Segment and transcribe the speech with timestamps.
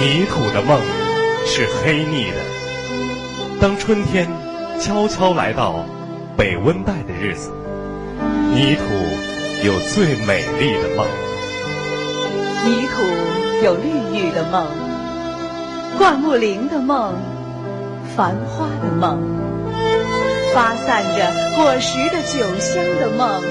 [0.00, 0.80] 泥土的梦
[1.44, 2.36] 是黑腻的。
[3.60, 4.28] 当春天
[4.80, 5.84] 悄悄来到
[6.36, 7.50] 北温带的日子，
[8.54, 8.84] 泥土
[9.66, 11.04] 有最美丽的梦。
[12.64, 13.02] 泥土
[13.64, 14.68] 有绿郁的梦，
[15.98, 17.14] 灌木林的梦，
[18.16, 19.18] 繁花的梦，
[20.54, 23.42] 发散着果实的酒香的梦，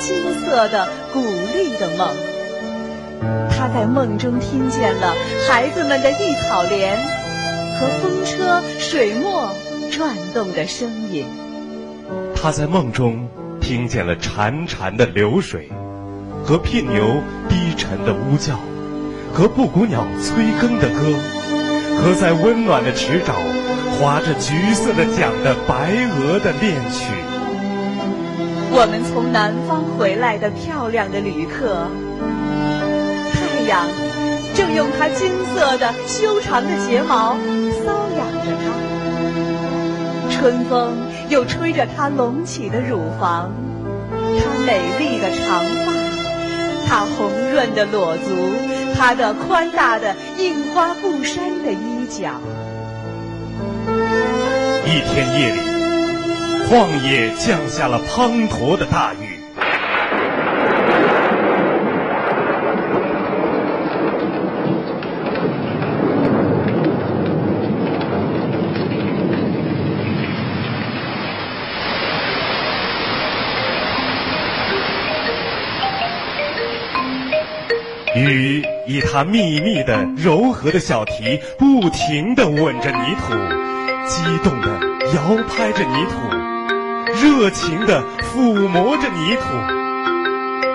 [0.00, 1.22] 金色的谷
[1.54, 2.31] 粒的梦。
[3.50, 5.14] 他在梦中听见了
[5.48, 6.96] 孩子们的一草莲
[7.78, 9.50] 和风车、水墨
[9.90, 11.26] 转动的声音。
[12.34, 13.28] 他在梦中
[13.60, 15.68] 听见了潺潺的流水，
[16.44, 18.58] 和聘牛低沉的呜叫，
[19.32, 21.16] 和布谷鸟催更的歌，
[22.02, 23.34] 和在温暖的池沼
[23.92, 27.12] 划着橘色的桨的白鹅的恋曲。
[28.74, 31.86] 我们从南方回来的漂亮的旅客。
[33.66, 33.88] 阳
[34.54, 40.94] 正用它金色的修长的睫毛搔痒着它，春风
[41.28, 43.50] 又吹着它隆起的乳房，
[44.10, 45.92] 它美丽的长发，
[46.86, 48.30] 它红润的裸足，
[48.94, 52.40] 它的宽大的印花布衫的衣角。
[54.84, 55.60] 一天夜里，
[56.68, 59.41] 旷野降下了滂沱的大雨。
[78.14, 83.32] 雨以它密密的、柔和的小蹄，不停地吻着泥土，
[84.06, 84.68] 激动地
[85.14, 86.28] 摇拍着泥土，
[87.14, 89.42] 热情地抚摸着泥土。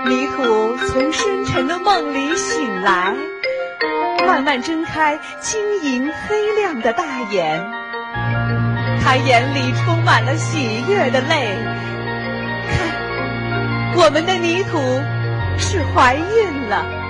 [0.10, 3.14] 泥土从深沉的梦里醒来，
[4.26, 7.64] 慢慢睁开晶莹黑亮的大眼，
[9.04, 11.56] 他眼里充满了喜悦的泪。
[12.72, 14.80] 看，我们的泥土
[15.60, 17.07] 是怀孕了。